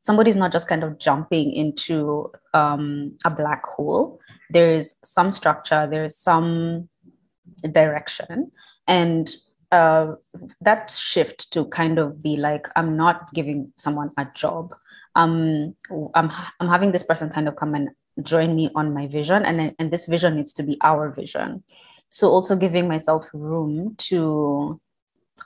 [0.00, 4.20] somebody's not just kind of jumping into um, a black hole.
[4.50, 6.88] There is some structure, there is some
[7.72, 8.52] direction,
[8.86, 9.34] and
[9.72, 10.14] uh,
[10.60, 14.74] that shift to kind of be like, I'm not giving someone a job
[15.14, 15.74] um,
[16.14, 17.90] I'm, I'm having this person kind of come and
[18.22, 21.62] join me on my vision and, and this vision needs to be our vision.
[22.10, 24.80] So also giving myself room to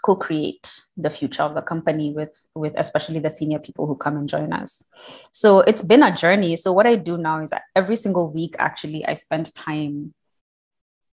[0.03, 4.29] co-create the future of the company with with especially the senior people who come and
[4.29, 4.83] join us.
[5.33, 6.57] So it's been a journey.
[6.57, 10.15] So what i do now is every single week actually i spend time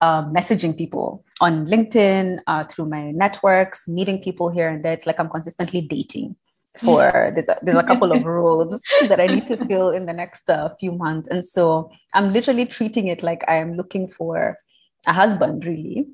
[0.00, 4.92] uh, messaging people on linkedin uh, through my networks meeting people here and there.
[4.92, 6.36] It's like i'm consistently dating
[6.82, 10.12] for there's a, there's a couple of roles that I need to fill in the
[10.12, 14.58] next uh, few months, and so I'm literally treating it like I am looking for
[15.06, 16.06] a husband, really,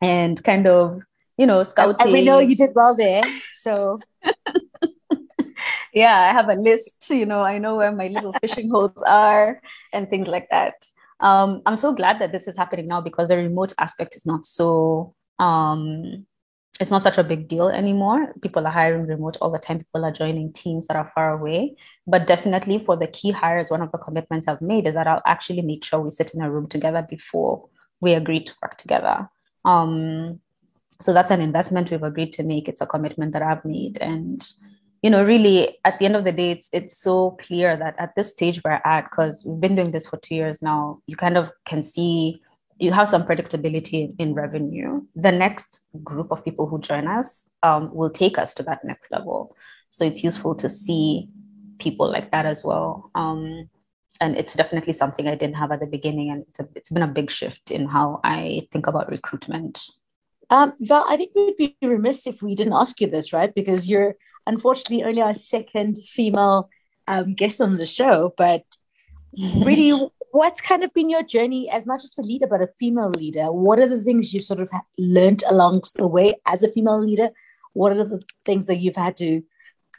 [0.00, 1.02] and kind of
[1.36, 1.96] you know scouting.
[2.00, 3.98] And we know you did well there, so.
[5.94, 7.10] yeah, I have a list.
[7.10, 9.60] You know, I know where my little fishing holes are
[9.92, 10.74] and things like that.
[11.20, 14.44] Um, I'm so glad that this is happening now because the remote aspect is not
[14.44, 16.26] so um,
[16.80, 18.32] it's not such a big deal anymore.
[18.40, 19.78] People are hiring remote all the time.
[19.78, 21.76] People are joining teams that are far away.
[22.06, 25.22] But definitely for the key hires, one of the commitments I've made is that I'll
[25.26, 27.68] actually make sure we sit in a room together before
[28.00, 29.28] we agree to work together.
[29.64, 30.40] Um,
[31.00, 32.68] so that's an investment we've agreed to make.
[32.68, 33.98] It's a commitment that I've made.
[33.98, 34.42] And,
[35.02, 38.14] you know, really at the end of the day, it's it's so clear that at
[38.16, 41.36] this stage we're at, because we've been doing this for two years now, you kind
[41.36, 42.40] of can see
[42.78, 45.02] you have some predictability in revenue.
[45.14, 49.10] The next group of people who join us um, will take us to that next
[49.10, 49.56] level.
[49.90, 51.28] So it's useful to see
[51.78, 53.10] people like that as well.
[53.14, 53.68] Um,
[54.20, 57.02] and it's definitely something I didn't have at the beginning, and it's, a, it's been
[57.02, 59.82] a big shift in how I think about recruitment.
[60.48, 63.52] Um, Val, I think we'd be remiss if we didn't ask you this, right?
[63.52, 64.14] Because you're
[64.46, 66.68] unfortunately only our second female
[67.08, 68.64] um, guest on the show, but
[69.36, 73.10] really what's kind of been your journey as not just a leader but a female
[73.10, 77.00] leader what are the things you've sort of learned along the way as a female
[77.00, 77.30] leader
[77.74, 79.42] what are the things that you've had to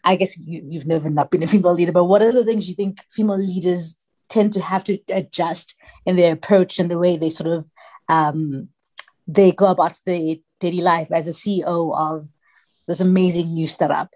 [0.03, 2.67] I guess you, you've never not been a female leader, but what are the things
[2.67, 3.97] you think female leaders
[4.29, 7.65] tend to have to adjust in their approach and the way they sort of
[8.09, 8.69] um,
[9.27, 12.27] they go about their daily life as a CEO of
[12.87, 14.09] this amazing new startup?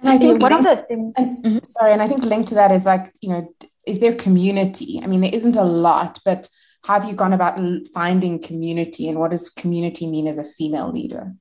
[0.00, 1.58] And I think one of the things, and, mm-hmm.
[1.62, 3.54] sorry, and I think linked to that is like, you know,
[3.86, 5.00] is there community?
[5.02, 6.48] I mean, there isn't a lot, but
[6.84, 7.58] have you gone about
[7.94, 11.32] finding community and what does community mean as a female leader?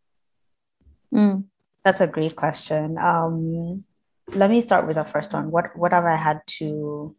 [1.14, 1.46] Mm,
[1.84, 2.98] that's a great question.
[2.98, 3.84] Um,
[4.34, 5.52] let me start with the first one.
[5.52, 7.16] What what have I had to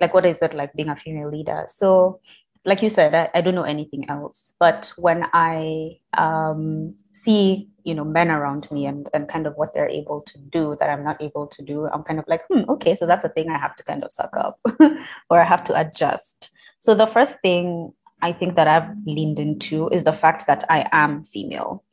[0.00, 0.14] like?
[0.14, 1.66] What is it like being a female leader?
[1.68, 2.20] So,
[2.66, 4.52] like you said, I, I don't know anything else.
[4.58, 9.72] But when I um, see you know men around me and and kind of what
[9.72, 12.68] they're able to do that I'm not able to do, I'm kind of like, hmm,
[12.68, 14.58] okay, so that's a thing I have to kind of suck up,
[15.30, 16.50] or I have to adjust.
[16.78, 20.88] So the first thing I think that I've leaned into is the fact that I
[20.92, 21.84] am female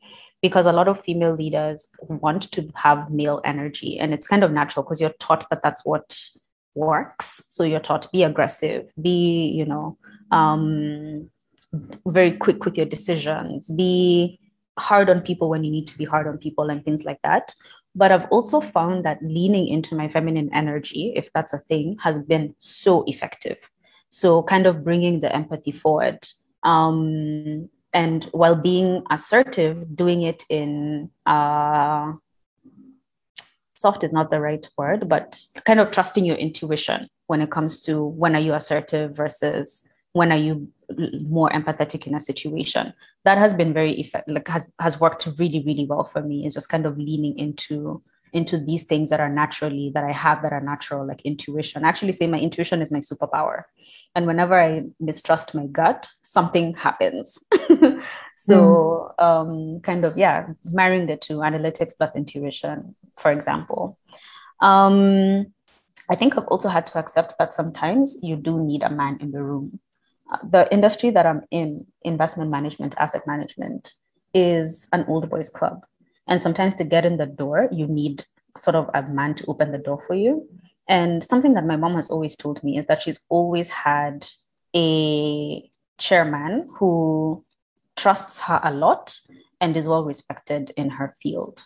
[0.42, 4.50] because a lot of female leaders want to have male energy and it's kind of
[4.52, 6.18] natural because you're taught that that's what
[6.74, 7.40] works.
[7.48, 9.96] So you're taught be aggressive be you know
[10.30, 11.30] um,
[12.06, 14.38] very quick with your decisions be
[14.78, 17.54] hard on people when you need to be hard on people and things like that.
[17.96, 22.22] But i've also found that leaning into my feminine energy if that's a thing has
[22.22, 23.58] been so effective.
[24.08, 26.26] So kind of bringing the empathy forward
[26.64, 32.12] um, and while being assertive, doing it in uh,
[33.76, 37.80] soft is not the right word, but kind of trusting your intuition when it comes
[37.82, 40.68] to when are you assertive versus when are you
[41.22, 42.92] more empathetic in a situation.
[43.24, 46.46] That has been very effective, like has has worked really really well for me.
[46.46, 50.42] Is just kind of leaning into into these things that are naturally that I have
[50.42, 51.84] that are natural, like intuition.
[51.84, 53.64] I actually say my intuition is my superpower
[54.14, 57.38] and whenever i mistrust my gut something happens
[58.36, 59.22] so mm.
[59.22, 63.98] um, kind of yeah marrying the two analytics plus intuition for example.
[64.60, 65.46] Um,
[66.10, 69.30] i think i've also had to accept that sometimes you do need a man in
[69.30, 69.80] the room.
[70.32, 73.94] Uh, the industry that i'm in investment management asset management
[74.34, 75.80] is an old boys club.
[76.26, 78.24] And sometimes to get in the door you need
[78.56, 80.48] sort of a man to open the door for you.
[80.88, 84.26] And something that my mom has always told me is that she's always had
[84.76, 87.44] a chairman who
[87.96, 89.16] trusts her a lot
[89.60, 91.62] and is well respected in her field.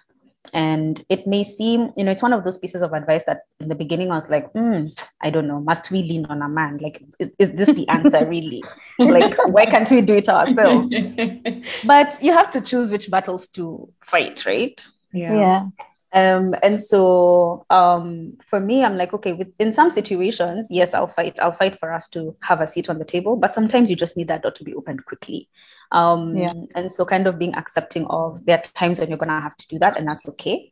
[0.52, 3.68] And it may seem, you know, it's one of those pieces of advice that in
[3.68, 6.78] the beginning I was like, mm, I don't know, must we lean on a man?
[6.78, 8.62] Like, is, is this the answer really?
[8.98, 10.90] like, why can't we do it ourselves?
[11.84, 14.84] but you have to choose which battles to fight, right?
[15.12, 15.34] Yeah.
[15.34, 15.66] yeah.
[16.12, 21.08] Um, and so um, for me, I'm like, okay, with, in some situations, yes, I'll
[21.08, 21.38] fight.
[21.40, 24.16] I'll fight for us to have a seat on the table, but sometimes you just
[24.16, 25.48] need that door to be opened quickly.
[25.92, 26.52] Um, yeah.
[26.74, 29.56] And so, kind of being accepting of there are times when you're going to have
[29.58, 30.70] to do that, and that's okay.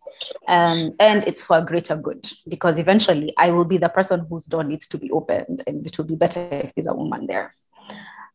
[0.49, 4.47] Um, and it's for a greater good because eventually I will be the person whose
[4.47, 7.55] door needs to be opened, and it will be better if there's a woman there.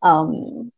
[0.04, 0.72] Um,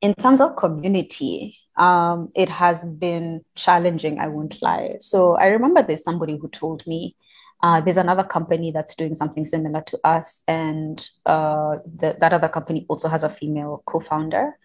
[0.00, 4.96] in terms of community, um, it has been challenging, I won't lie.
[5.00, 7.16] So I remember there's somebody who told me
[7.62, 12.48] uh, there's another company that's doing something similar to us, and uh, the, that other
[12.48, 14.56] company also has a female co-founder,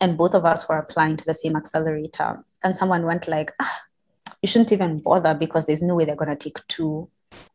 [0.00, 2.44] and both of us were applying to the same accelerator.
[2.62, 3.80] And someone went like, ah,
[4.42, 7.08] "You shouldn't even bother because there's no way they're going to take two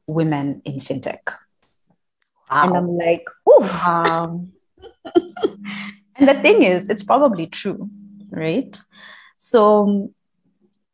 [0.07, 1.21] women in fintech."
[2.49, 2.63] Wow.
[2.63, 4.47] And I'm like, "Oh." Wow.
[6.15, 7.89] and the thing is, it's probably true,
[8.29, 8.77] right?
[9.37, 10.13] So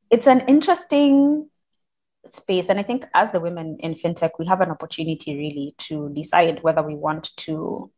[0.10, 1.50] it's an interesting
[2.28, 2.68] space.
[2.70, 6.62] And I think as the women in fintech, we have an opportunity really to decide
[6.62, 7.92] whether we want to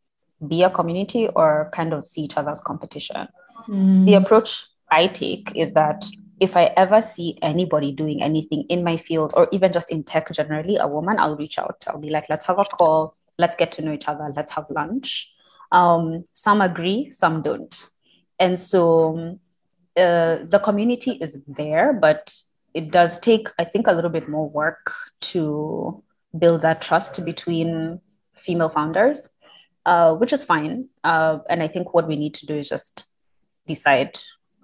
[0.48, 3.28] be a community or kind of see each other's competition.
[3.68, 4.06] Mm.
[4.06, 6.06] The approach I take is that
[6.40, 10.32] if I ever see anybody doing anything in my field or even just in tech
[10.32, 11.84] generally, a woman, I'll reach out.
[11.88, 14.66] I'll be like, let's have a call, let's get to know each other, let's have
[14.70, 15.32] lunch.
[15.72, 17.88] Um, some agree, some don't.
[18.40, 19.40] And so
[19.98, 22.36] uh, the community is there, but
[22.74, 26.04] it does take, I think, a little bit more work to
[26.38, 28.02] build that trust between
[28.46, 29.30] female founders,
[29.86, 30.90] uh, which is fine.
[31.04, 33.06] Uh, and I think what we need to do is just
[33.66, 34.20] decide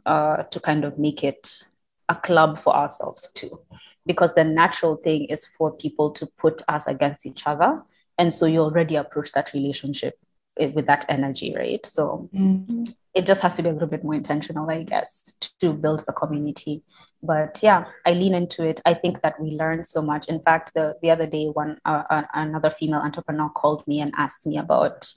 [0.06, 1.64] uh, to kind of make it
[2.10, 3.60] a club for ourselves too.
[4.06, 7.82] Because the natural thing is for people to put us against each other.
[8.18, 10.20] And so you already approach that relationship
[10.58, 11.86] with that energy, right?
[11.86, 15.22] So mm-hmm it just has to be a little bit more intentional, I guess,
[15.60, 16.84] to build the community.
[17.22, 18.82] But yeah, I lean into it.
[18.86, 20.28] I think that we learn so much.
[20.28, 24.14] In fact, the the other day, one uh, uh, another female entrepreneur called me and
[24.18, 25.14] asked me about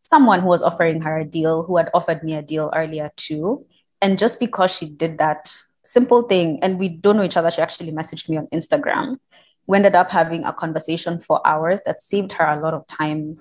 [0.00, 3.66] someone who was offering her a deal, who had offered me a deal earlier too.
[4.00, 5.52] And just because she did that
[5.84, 7.50] simple thing, and we don't know each other.
[7.50, 9.18] She actually messaged me on Instagram.
[9.66, 13.40] We ended up having a conversation for hours that saved her a lot of time,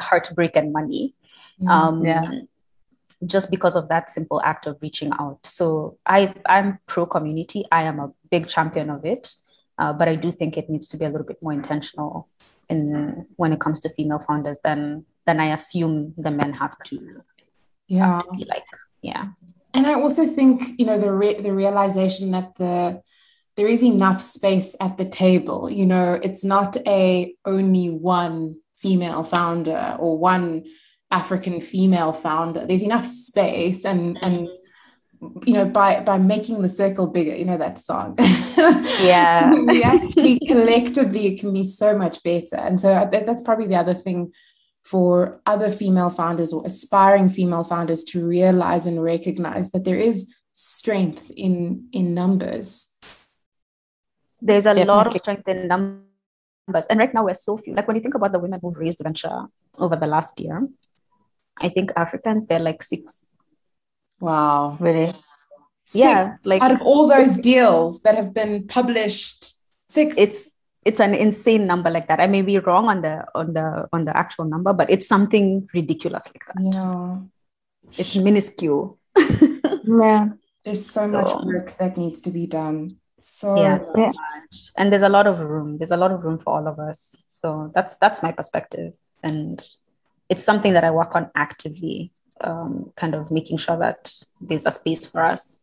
[0.00, 1.14] heartbreak, and money.
[1.60, 2.30] Mm, Um, yeah.
[3.24, 5.38] Just because of that simple act of reaching out.
[5.46, 7.64] So I, I'm pro community.
[7.70, 9.32] I am a big champion of it,
[9.78, 12.28] uh, but I do think it needs to be a little bit more intentional
[12.68, 17.22] in when it comes to female founders than than I assume the men have to
[17.86, 18.22] Yeah.
[18.36, 18.66] be like.
[19.02, 19.26] Yeah.
[19.72, 23.02] And I also think, you know, the re- the realization that the
[23.56, 25.70] there is enough space at the table.
[25.70, 30.64] You know, it's not a only one female founder or one
[31.10, 32.66] African female founder.
[32.66, 34.18] There's enough space, and mm.
[34.22, 34.48] and
[35.46, 38.18] you know, by by making the circle bigger, you know that song.
[39.02, 39.52] Yeah.
[39.54, 42.56] we actually collectively it can be so much better.
[42.56, 44.32] And so that's probably the other thing
[44.84, 50.32] for other female founders or aspiring female founders to realize and recognize that there is
[50.52, 52.88] strength in in numbers.
[54.40, 56.11] There's a lot of strength in numbers.
[56.68, 57.74] And right now we're so few.
[57.74, 59.46] Like when you think about the women who've raised venture
[59.78, 60.66] over the last year,
[61.60, 63.14] I think Africans, they're like six.
[64.20, 64.76] Wow.
[64.80, 65.14] Really?
[65.92, 66.36] Yeah.
[66.44, 69.54] Like Out of all those deals that have been published,
[69.90, 70.14] six.
[70.16, 70.48] it's
[70.84, 72.18] it's an insane number like that.
[72.20, 75.68] I may be wrong on the on the on the actual number, but it's something
[75.74, 76.74] ridiculous like that.
[76.74, 77.18] yeah.
[77.98, 78.98] It's minuscule.
[79.18, 80.28] Yeah.
[80.64, 82.88] There's so much work that needs to be done.
[83.20, 84.12] So yeah, so Yeah.
[84.52, 84.70] Much.
[84.76, 85.78] And there's a lot of room.
[85.78, 87.16] There's a lot of room for all of us.
[87.28, 88.92] So that's that's my perspective.
[89.22, 89.62] And
[90.28, 94.72] it's something that I work on actively, um, kind of making sure that there's a
[94.72, 95.58] space for us.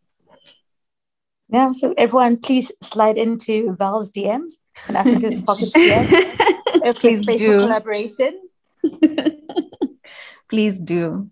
[1.49, 1.71] Yeah.
[1.71, 4.53] So everyone, please slide into Val's DMs
[4.87, 6.35] and Africa's Pockets DMs.
[6.81, 7.47] If there's Please space do.
[7.47, 8.39] for collaboration.
[10.49, 11.29] Please do.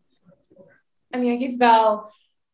[1.14, 2.12] I mean, I guess Val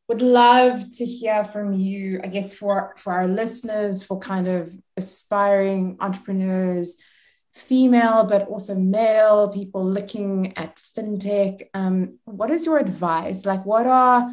[0.07, 2.19] would love to hear from you.
[2.23, 6.97] I guess for for our listeners, for kind of aspiring entrepreneurs,
[7.53, 11.63] female but also male people looking at fintech.
[11.73, 13.45] Um, what is your advice?
[13.45, 14.29] Like, what are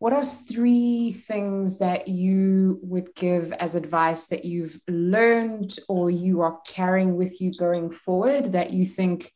[0.00, 6.40] what are three things that you would give as advice that you've learned or you
[6.40, 9.30] are carrying with you going forward that you think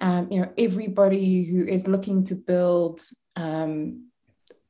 [0.00, 3.00] um, you know everybody who is looking to build
[3.36, 4.10] um,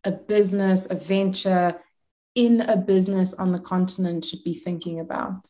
[0.04, 1.80] a business, a venture
[2.34, 5.48] in a business on the continent should be thinking about?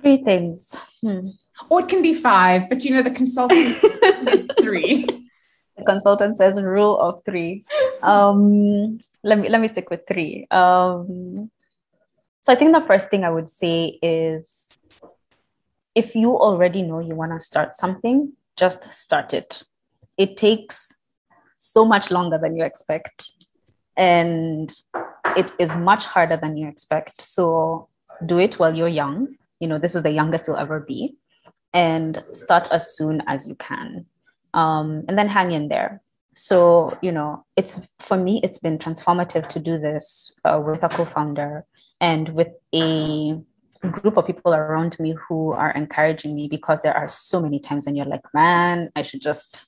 [0.00, 0.74] Three things.
[1.02, 1.28] Hmm.
[1.70, 3.82] Or it can be five, but you know, the consultant
[4.28, 5.04] is three.
[5.76, 7.64] The consultant says rule of three.
[8.02, 10.46] Um, let me let me stick with three.
[10.50, 11.50] Um,
[12.42, 14.44] so I think the first thing I would say is
[15.94, 19.62] if you already know you want to start something, just start it.
[20.16, 20.94] It takes
[21.56, 23.30] so much longer than you expect,
[23.96, 24.72] and
[25.36, 27.22] it is much harder than you expect.
[27.22, 27.88] So
[28.24, 29.34] do it while you're young.
[29.60, 31.16] You know, this is the youngest you'll ever be,
[31.72, 34.06] and start as soon as you can
[34.56, 36.02] um, and then hang in there.
[36.34, 40.88] So, you know, it's for me, it's been transformative to do this uh, with a
[40.88, 41.64] co founder
[42.00, 43.38] and with a
[43.90, 47.86] group of people around me who are encouraging me because there are so many times
[47.86, 49.66] when you're like, man, I should just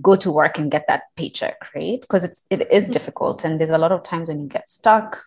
[0.00, 2.00] go to work and get that paycheck, right?
[2.00, 5.22] Because it's it is difficult and there's a lot of times when you get stuck.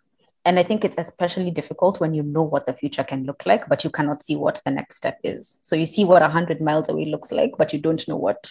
[0.46, 3.68] And I think it's especially difficult when you know what the future can look like,
[3.68, 5.58] but you cannot see what the next step is.
[5.62, 8.50] So you see what 100 miles away looks like, but you don't know what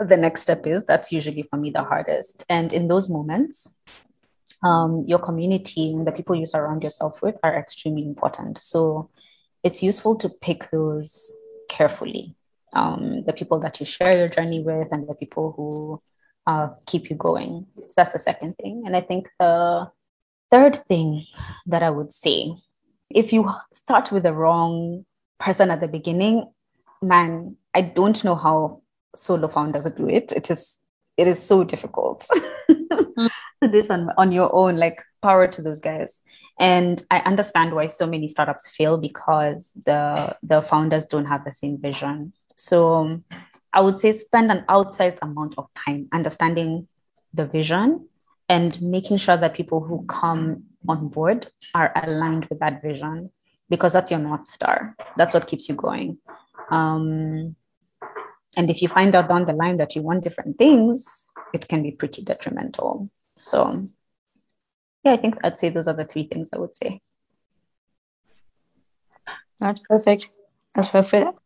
[0.00, 0.82] the next step is.
[0.88, 2.44] That's usually for me the hardest.
[2.48, 3.68] And in those moments,
[4.64, 8.58] um, your community and the people you surround yourself with are extremely important.
[8.58, 9.10] So
[9.62, 11.32] it's useful to pick those
[11.68, 12.34] carefully.
[12.74, 16.02] Um, the people that you share your journey with and the people who
[16.46, 17.66] uh, keep you going.
[17.76, 18.82] So that's the second thing.
[18.86, 19.90] And I think the
[20.50, 21.26] third thing
[21.66, 22.52] that I would say,
[23.10, 25.04] if you start with the wrong
[25.38, 26.50] person at the beginning,
[27.00, 28.82] man, I don't know how
[29.14, 30.32] solo founders do it.
[30.32, 30.80] It is
[31.16, 32.26] it is so difficult
[32.68, 33.30] to
[33.62, 34.76] do this on, on your own.
[34.76, 36.20] Like power to those guys.
[36.60, 41.52] And I understand why so many startups fail because the the founders don't have the
[41.52, 42.32] same vision.
[42.56, 43.20] So
[43.72, 46.88] I would say spend an outsized amount of time understanding
[47.32, 48.08] the vision
[48.48, 53.30] and making sure that people who come on board are aligned with that vision
[53.68, 56.18] because that's your north star that's what keeps you going
[56.70, 57.56] um,
[58.56, 61.02] and if you find out down the line that you want different things
[61.54, 63.88] it can be pretty detrimental so
[65.04, 67.00] yeah i think i'd say those are the three things i would say
[69.60, 70.32] That's perfect.
[70.74, 71.38] That's perfect.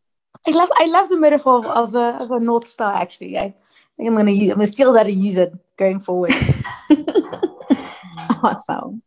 [0.47, 2.93] I love I love the metaphor of a, of a north star.
[2.93, 3.53] Actually, I
[3.97, 6.33] think I'm gonna use I'm gonna steal that and use it going forward.
[8.43, 9.01] awesome.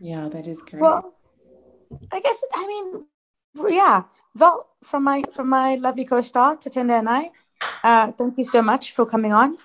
[0.00, 0.80] Yeah, that is great.
[0.80, 1.14] Well,
[2.12, 3.06] I guess I mean,
[3.74, 4.04] yeah.
[4.38, 7.30] Well, from my from my lovely co-star Tatenda and I,
[7.82, 9.58] uh, thank you so much for coming on.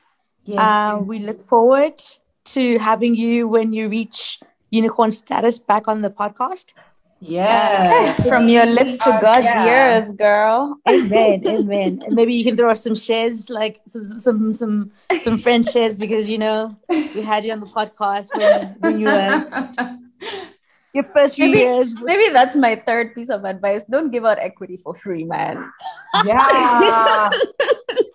[0.44, 2.02] Yes, uh, we look forward
[2.44, 4.40] to having you when you reach
[4.72, 6.74] unicorn status back on the podcast.
[7.22, 8.00] Yeah.
[8.22, 10.00] Uh, from your lips to God's yeah.
[10.00, 10.80] ears, girl.
[10.88, 11.44] Amen.
[11.48, 12.02] Amen.
[12.06, 14.92] And maybe you can throw us some shares, like some some some
[15.22, 19.08] some friend shares, because you know we had you on the podcast when, when you
[19.08, 19.98] were
[20.94, 21.94] your first few maybe, years.
[21.94, 23.84] Maybe that's my third piece of advice.
[23.90, 25.72] Don't give out equity for free, man.
[26.26, 27.30] Yeah.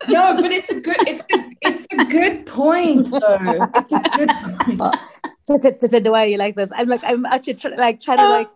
[0.08, 3.68] no, but it's a good it's a, it's a good point though.
[3.74, 4.30] It's a good
[4.66, 6.02] point.
[6.04, 6.72] the way you like this.
[6.74, 8.48] I'm like I'm actually try, like trying to like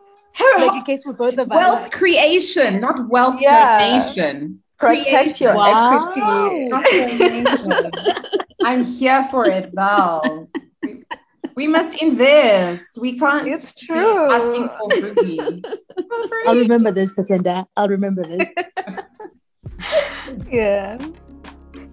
[0.59, 1.57] make a case for both of us.
[1.57, 4.01] Wealth creation, not wealth yeah.
[4.01, 4.63] donation.
[4.79, 6.13] Protect your wow.
[6.15, 6.71] equity.
[8.63, 10.49] I'm here for it, Val.
[11.55, 12.97] We must invest.
[12.99, 13.47] We can't.
[13.47, 14.31] It's true.
[14.33, 15.63] Asking for free.
[16.47, 17.67] I'll remember this, Tatenda.
[17.77, 18.49] I'll remember this.
[20.51, 20.97] yeah.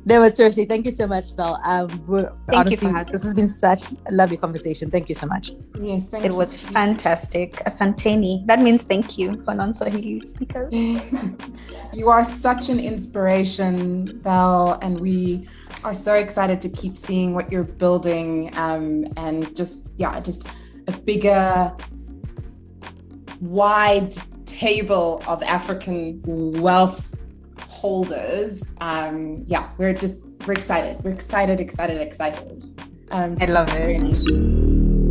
[0.08, 1.60] No, but seriously, thank you so much, Val.
[1.66, 4.89] Um, we're, thank honestly, this has been such a lovely conversation.
[4.89, 5.51] Thank you so much.
[5.82, 6.38] Yes, thank it you.
[6.38, 7.55] was fantastic.
[7.66, 8.47] Asanteni.
[8.47, 10.74] That means thank you for non-Swahili speakers.
[11.93, 15.45] you are such an inspiration, Val, and we
[15.84, 20.47] are so excited to keep seeing what you're building um, and just, yeah, just
[20.88, 21.76] a bigger,
[23.41, 24.14] wide
[24.45, 26.22] table of African
[26.62, 27.07] wealth
[27.78, 28.63] holders.
[28.82, 31.03] Um, yeah, we're just, we're excited.
[31.03, 32.63] We're excited, excited, excited.
[33.11, 35.07] Um, I love it.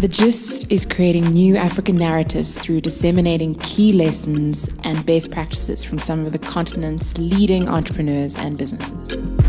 [0.00, 5.98] The Gist is creating new African narratives through disseminating key lessons and best practices from
[5.98, 9.47] some of the continent's leading entrepreneurs and businesses.